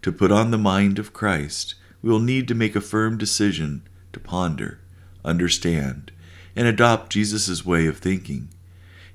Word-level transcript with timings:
To 0.00 0.10
put 0.10 0.32
on 0.32 0.52
the 0.52 0.56
mind 0.56 0.98
of 0.98 1.12
Christ, 1.12 1.74
we 2.00 2.08
will 2.08 2.18
need 2.18 2.48
to 2.48 2.54
make 2.54 2.74
a 2.74 2.80
firm 2.80 3.18
decision 3.18 3.86
to 4.14 4.20
ponder, 4.20 4.80
understand, 5.22 6.12
and 6.56 6.66
adopt 6.66 7.12
Jesus' 7.12 7.66
way 7.66 7.86
of 7.86 7.98
thinking. 7.98 8.48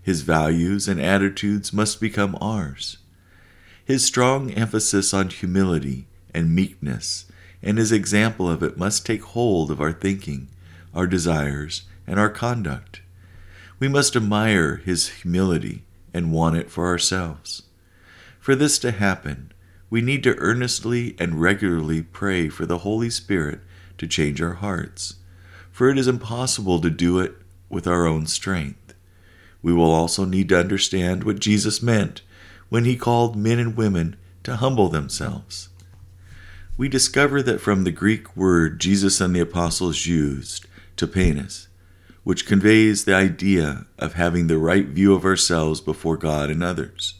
His 0.05 0.21
values 0.21 0.87
and 0.87 1.01
attitudes 1.01 1.73
must 1.73 1.99
become 1.99 2.37
ours. 2.39 2.99
His 3.83 4.05
strong 4.05 4.51
emphasis 4.51 5.15
on 5.15 5.29
humility 5.29 6.05
and 6.31 6.53
meekness 6.53 7.25
and 7.63 7.79
his 7.79 7.91
example 7.91 8.47
of 8.47 8.61
it 8.61 8.77
must 8.77 9.03
take 9.03 9.23
hold 9.23 9.71
of 9.71 9.81
our 9.81 9.91
thinking, 9.91 10.47
our 10.93 11.07
desires, 11.07 11.87
and 12.05 12.19
our 12.19 12.29
conduct. 12.29 13.01
We 13.79 13.87
must 13.87 14.15
admire 14.15 14.75
his 14.75 15.07
humility 15.09 15.85
and 16.13 16.31
want 16.31 16.55
it 16.55 16.69
for 16.69 16.85
ourselves. 16.85 17.63
For 18.39 18.55
this 18.55 18.77
to 18.79 18.91
happen, 18.91 19.51
we 19.89 20.01
need 20.01 20.21
to 20.25 20.37
earnestly 20.37 21.15
and 21.17 21.41
regularly 21.41 22.03
pray 22.03 22.47
for 22.47 22.67
the 22.67 22.79
Holy 22.79 23.09
Spirit 23.09 23.61
to 23.97 24.05
change 24.05 24.39
our 24.39 24.53
hearts, 24.53 25.15
for 25.71 25.89
it 25.89 25.97
is 25.97 26.07
impossible 26.07 26.79
to 26.81 26.91
do 26.91 27.17
it 27.17 27.33
with 27.69 27.87
our 27.87 28.05
own 28.05 28.27
strength. 28.27 28.93
We 29.65 29.73
will 29.73 29.89
also 29.89 30.25
need 30.25 30.49
to 30.49 30.59
understand 30.59 31.23
what 31.23 31.39
Jesus 31.39 31.81
meant 31.81 32.21
when 32.69 32.85
he 32.85 32.95
called 32.95 33.35
men 33.35 33.57
and 33.57 33.75
women 33.75 34.15
to 34.43 34.57
humble 34.57 34.89
themselves. 34.89 35.69
We 36.77 36.87
discover 36.87 37.41
that 37.41 37.59
from 37.59 37.83
the 37.83 37.89
Greek 37.89 38.37
word 38.37 38.79
Jesus 38.79 39.19
and 39.19 39.35
the 39.35 39.39
apostles 39.39 40.05
used, 40.05 40.67
tapeinos, 40.97 41.65
which 42.23 42.45
conveys 42.45 43.05
the 43.05 43.15
idea 43.15 43.87
of 43.97 44.13
having 44.13 44.45
the 44.45 44.59
right 44.59 44.85
view 44.85 45.15
of 45.15 45.25
ourselves 45.25 45.81
before 45.81 46.15
God 46.15 46.51
and 46.51 46.61
others. 46.61 47.15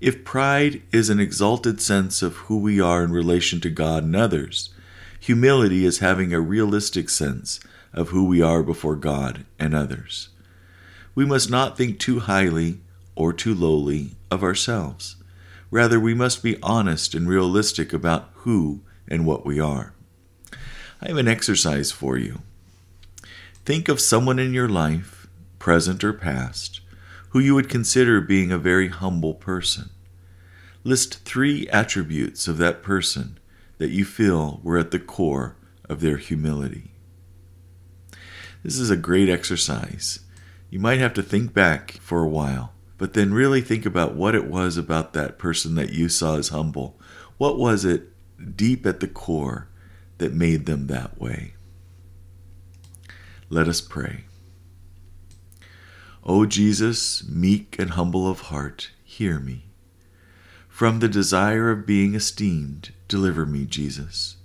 If 0.00 0.24
pride 0.24 0.80
is 0.92 1.10
an 1.10 1.20
exalted 1.20 1.82
sense 1.82 2.22
of 2.22 2.36
who 2.36 2.56
we 2.56 2.80
are 2.80 3.04
in 3.04 3.12
relation 3.12 3.60
to 3.60 3.68
God 3.68 4.04
and 4.04 4.16
others, 4.16 4.70
humility 5.20 5.84
is 5.84 5.98
having 5.98 6.32
a 6.32 6.40
realistic 6.40 7.10
sense 7.10 7.60
of 7.92 8.08
who 8.08 8.24
we 8.24 8.40
are 8.40 8.62
before 8.62 8.96
God 8.96 9.44
and 9.58 9.74
others. 9.74 10.30
We 11.14 11.24
must 11.24 11.50
not 11.50 11.76
think 11.76 11.98
too 11.98 12.20
highly 12.20 12.80
or 13.14 13.32
too 13.32 13.54
lowly 13.54 14.12
of 14.30 14.42
ourselves. 14.42 15.16
Rather, 15.70 16.00
we 16.00 16.14
must 16.14 16.42
be 16.42 16.60
honest 16.62 17.14
and 17.14 17.28
realistic 17.28 17.92
about 17.92 18.30
who 18.34 18.80
and 19.08 19.26
what 19.26 19.44
we 19.44 19.60
are. 19.60 19.92
I 21.02 21.08
have 21.08 21.16
an 21.16 21.28
exercise 21.28 21.92
for 21.92 22.16
you. 22.16 22.40
Think 23.64 23.88
of 23.88 24.00
someone 24.00 24.38
in 24.38 24.52
your 24.52 24.68
life, 24.68 25.28
present 25.58 26.02
or 26.02 26.12
past, 26.12 26.80
who 27.30 27.38
you 27.38 27.54
would 27.54 27.68
consider 27.68 28.20
being 28.20 28.50
a 28.50 28.58
very 28.58 28.88
humble 28.88 29.34
person. 29.34 29.90
List 30.82 31.24
three 31.24 31.68
attributes 31.68 32.48
of 32.48 32.58
that 32.58 32.82
person 32.82 33.38
that 33.78 33.90
you 33.90 34.04
feel 34.04 34.60
were 34.62 34.78
at 34.78 34.90
the 34.90 34.98
core 34.98 35.56
of 35.88 36.00
their 36.00 36.16
humility. 36.16 36.90
This 38.62 38.78
is 38.78 38.90
a 38.90 38.96
great 38.96 39.28
exercise. 39.28 40.20
You 40.70 40.78
might 40.78 41.00
have 41.00 41.14
to 41.14 41.22
think 41.22 41.52
back 41.52 41.92
for 42.00 42.22
a 42.22 42.28
while 42.28 42.72
but 43.00 43.14
then 43.14 43.32
really 43.32 43.62
think 43.62 43.86
about 43.86 44.14
what 44.14 44.34
it 44.34 44.44
was 44.44 44.76
about 44.76 45.14
that 45.14 45.38
person 45.38 45.74
that 45.74 45.88
you 45.88 46.06
saw 46.06 46.36
as 46.36 46.50
humble. 46.50 47.00
What 47.38 47.58
was 47.58 47.82
it 47.86 48.12
deep 48.58 48.84
at 48.84 49.00
the 49.00 49.08
core 49.08 49.68
that 50.18 50.34
made 50.34 50.66
them 50.66 50.86
that 50.88 51.18
way? 51.18 51.54
Let 53.48 53.68
us 53.68 53.80
pray. 53.80 54.24
O 56.24 56.44
Jesus, 56.44 57.26
meek 57.26 57.78
and 57.78 57.92
humble 57.92 58.28
of 58.28 58.40
heart, 58.40 58.90
hear 59.02 59.40
me. 59.40 59.70
From 60.68 60.98
the 60.98 61.08
desire 61.08 61.70
of 61.70 61.86
being 61.86 62.14
esteemed, 62.14 62.92
deliver 63.08 63.46
me, 63.46 63.64
Jesus. 63.64 64.36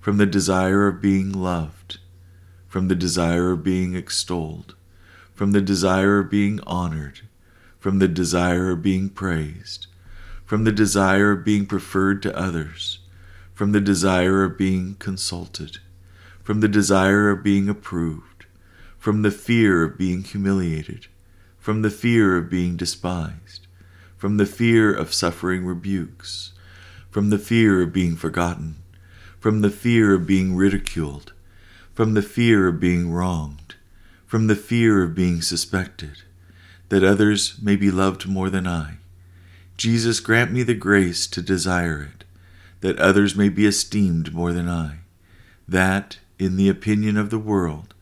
From 0.00 0.16
the 0.16 0.24
desire 0.24 0.86
of 0.86 1.02
being 1.02 1.30
loved, 1.30 1.98
from 2.68 2.88
the 2.88 2.94
desire 2.94 3.50
of 3.50 3.62
being 3.62 3.94
extolled, 3.94 4.76
from 5.42 5.50
the 5.50 5.60
desire 5.60 6.20
of 6.20 6.30
being 6.30 6.60
honored, 6.68 7.22
from 7.80 7.98
the 7.98 8.06
desire 8.06 8.70
of 8.70 8.80
being 8.80 9.08
praised, 9.08 9.88
from 10.44 10.62
the 10.62 10.70
desire 10.70 11.32
of 11.32 11.44
being 11.44 11.66
preferred 11.66 12.22
to 12.22 12.38
others, 12.38 13.00
from 13.52 13.72
the 13.72 13.80
desire 13.80 14.44
of 14.44 14.56
being 14.56 14.94
consulted, 15.00 15.78
from 16.44 16.60
the 16.60 16.68
desire 16.68 17.28
of 17.28 17.42
being 17.42 17.68
approved, 17.68 18.46
from 18.96 19.22
the 19.22 19.32
fear 19.32 19.82
of 19.82 19.98
being 19.98 20.22
humiliated, 20.22 21.08
from 21.58 21.82
the 21.82 21.90
fear 21.90 22.36
of 22.36 22.48
being 22.48 22.76
despised, 22.76 23.66
from 24.16 24.36
the 24.36 24.46
fear 24.46 24.94
of 24.94 25.12
suffering 25.12 25.66
rebukes, 25.66 26.52
from 27.10 27.30
the 27.30 27.38
fear 27.38 27.82
of 27.82 27.92
being 27.92 28.14
forgotten, 28.14 28.76
from 29.40 29.60
the 29.60 29.70
fear 29.70 30.14
of 30.14 30.24
being 30.24 30.54
ridiculed, 30.54 31.32
from 31.94 32.14
the 32.14 32.22
fear 32.22 32.68
of 32.68 32.78
being 32.78 33.10
wronged, 33.10 33.61
from 34.32 34.46
the 34.46 34.56
fear 34.56 35.02
of 35.02 35.14
being 35.14 35.42
suspected 35.42 36.22
that 36.88 37.04
others 37.04 37.58
may 37.60 37.76
be 37.76 37.90
loved 37.90 38.26
more 38.26 38.48
than 38.48 38.66
I. 38.66 38.94
Jesus, 39.76 40.20
grant 40.20 40.50
me 40.50 40.62
the 40.62 40.72
grace 40.72 41.26
to 41.26 41.42
desire 41.42 42.02
it, 42.14 42.24
that 42.80 42.98
others 42.98 43.36
may 43.36 43.50
be 43.50 43.66
esteemed 43.66 44.32
more 44.32 44.54
than 44.54 44.70
I, 44.70 45.00
that, 45.68 46.18
in 46.38 46.56
the 46.56 46.70
opinion 46.70 47.18
of 47.18 47.28
the 47.28 47.38
world, 47.38 47.92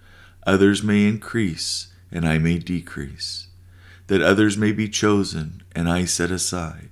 others 0.46 0.84
may 0.84 1.08
increase 1.08 1.92
and 2.12 2.24
I 2.24 2.38
may 2.38 2.58
decrease, 2.58 3.48
that 4.06 4.22
others 4.22 4.56
may 4.56 4.71
be 4.71 4.88
chosen 4.88 5.65
and 5.74 5.88
I 5.88 6.04
set 6.04 6.30
aside, 6.30 6.91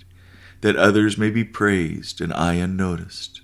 that 0.62 0.74
others 0.74 1.16
may 1.16 1.30
be 1.30 1.44
praised 1.44 2.20
and 2.20 2.32
I 2.32 2.54
unnoticed, 2.54 3.40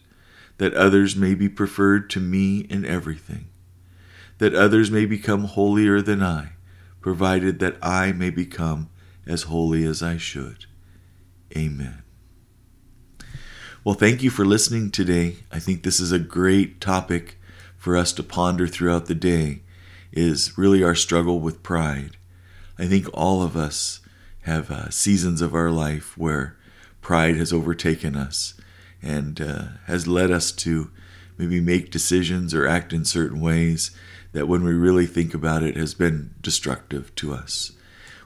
that 0.59 0.75
others 0.75 1.15
may 1.15 1.37
be 1.37 1.49
preferred 1.49 2.11
to 2.11 2.19
me 2.19 2.67
in 2.69 2.85
everything, 2.85 3.47
that 4.39 4.55
others 4.55 4.91
may 4.91 5.07
become 5.07 5.45
holier 5.45 6.01
than 6.01 6.23
I 6.23 6.53
provided 7.05 7.59
that 7.59 7.77
I 7.83 8.13
may 8.13 8.31
become 8.31 8.89
as 9.27 9.43
holy 9.43 9.85
as 9.85 10.03
I 10.03 10.17
should. 10.17 10.65
Amen. 11.55 12.03
Well, 13.85 13.95
thank 13.95 14.23
you 14.23 14.31
for 14.31 14.47
listening 14.47 14.91
today. 14.91 15.37
I 15.53 15.59
think 15.59 15.83
this 15.83 16.01
is 16.01 16.13
a 16.13 16.19
great 16.19 16.81
topic 16.81 17.37
for 17.77 17.95
us 17.95 18.15
to 18.15 18.23
ponder 18.23 18.67
throughout 18.67 19.05
the 19.05 19.15
day 19.15 19.61
is 20.13 20.57
really 20.57 20.83
our 20.83 20.95
struggle 20.95 21.41
with 21.41 21.63
pride. 21.63 22.17
I 22.79 22.87
think 22.87 23.07
all 23.13 23.43
of 23.43 23.55
us 23.55 24.01
have 24.45 24.71
uh, 24.71 24.89
seasons 24.89 25.43
of 25.43 25.55
our 25.55 25.71
life 25.71 26.17
where 26.17 26.57
pride 27.03 27.37
has 27.37 27.53
overtaken 27.53 28.17
us 28.17 28.55
and 29.03 29.39
uh, 29.43 29.65
has 29.87 30.07
led 30.07 30.31
us 30.31 30.51
to 30.53 30.91
maybe 31.37 31.61
make 31.61 31.91
decisions 31.91 32.55
or 32.55 32.67
act 32.67 32.95
in 32.95 33.05
certain 33.05 33.43
ways 33.43 33.91
that 34.35 34.49
when 34.49 34.63
we 34.63 34.75
really 34.75 35.07
think 35.07 35.33
about 35.33 35.63
it 35.63 35.77
has 35.77 35.95
been 35.95 36.35
destructive 36.43 37.15
to 37.15 37.33
us. 37.33 37.73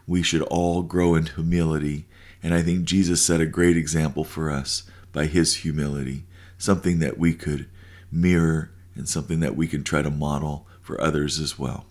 We 0.07 0.23
should 0.23 0.43
all 0.43 0.83
grow 0.83 1.15
in 1.15 1.27
humility 1.27 2.07
And 2.43 2.55
I 2.55 2.63
think 2.63 2.85
Jesus 2.85 3.21
set 3.21 3.41
a 3.41 3.47
great 3.47 3.77
example 3.77 4.25
for 4.25 4.51
us 4.51 4.85
by 5.13 5.27
his 5.27 5.57
humility, 5.57 6.25
something 6.57 6.99
that 7.01 7.19
we 7.19 7.35
could 7.35 7.67
mirror 8.13 8.71
and 8.95 9.09
something 9.09 9.41
that 9.41 9.57
we 9.57 9.67
can 9.67 9.83
try 9.83 10.03
to 10.03 10.11
model 10.11 10.67
for 10.81 11.01
others 11.01 11.41
as 11.41 11.59
well. 11.59 11.87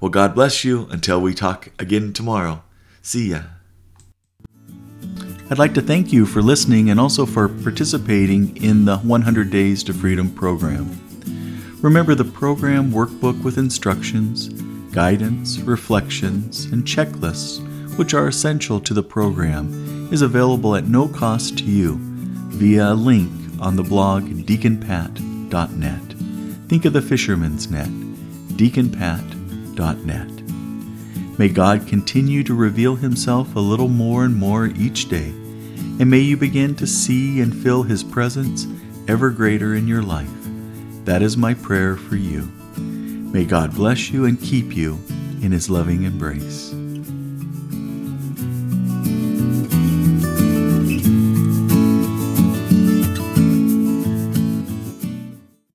Well, 0.00 0.10
God 0.10 0.34
bless 0.34 0.64
you 0.64 0.86
until 0.90 1.20
we 1.20 1.34
talk 1.34 1.70
again 1.78 2.12
tomorrow. 2.12 2.62
See 3.02 3.30
ya. 3.30 3.42
I'd 5.50 5.58
like 5.58 5.74
to 5.74 5.80
thank 5.80 6.12
you 6.12 6.26
for 6.26 6.42
listening 6.42 6.90
and 6.90 7.00
also 7.00 7.24
for 7.24 7.48
participating 7.48 8.56
in 8.62 8.84
the 8.84 8.98
100 8.98 9.50
Days 9.50 9.82
to 9.84 9.94
Freedom 9.94 10.30
program. 10.30 11.07
Remember 11.80 12.16
the 12.16 12.24
program 12.24 12.90
workbook 12.90 13.40
with 13.44 13.56
instructions, 13.56 14.48
guidance, 14.92 15.60
reflections, 15.60 16.64
and 16.64 16.84
checklists, 16.84 17.64
which 17.96 18.14
are 18.14 18.26
essential 18.26 18.80
to 18.80 18.92
the 18.92 19.02
program, 19.02 20.08
is 20.12 20.22
available 20.22 20.74
at 20.74 20.88
no 20.88 21.06
cost 21.06 21.58
to 21.58 21.64
you 21.64 21.96
via 22.48 22.92
a 22.92 22.94
link 22.94 23.30
on 23.60 23.76
the 23.76 23.84
blog 23.84 24.24
deaconpat.net. 24.24 26.02
Think 26.68 26.84
of 26.84 26.92
the 26.92 27.02
fisherman's 27.02 27.70
net, 27.70 27.88
deaconpat.net. 28.56 31.38
May 31.38 31.48
God 31.48 31.86
continue 31.86 32.42
to 32.42 32.54
reveal 32.54 32.96
Himself 32.96 33.54
a 33.54 33.60
little 33.60 33.88
more 33.88 34.24
and 34.24 34.34
more 34.34 34.66
each 34.66 35.08
day, 35.08 35.28
and 35.28 36.10
may 36.10 36.18
you 36.18 36.36
begin 36.36 36.74
to 36.74 36.88
see 36.88 37.40
and 37.40 37.54
feel 37.54 37.84
His 37.84 38.02
presence 38.02 38.66
ever 39.06 39.30
greater 39.30 39.76
in 39.76 39.86
your 39.86 40.02
life. 40.02 40.37
That 41.04 41.22
is 41.22 41.36
my 41.36 41.54
prayer 41.54 41.96
for 41.96 42.16
you. 42.16 42.48
May 42.76 43.44
God 43.44 43.74
bless 43.74 44.10
you 44.10 44.24
and 44.24 44.40
keep 44.40 44.76
you 44.76 44.98
in 45.42 45.52
His 45.52 45.70
loving 45.70 46.04
embrace. 46.04 46.74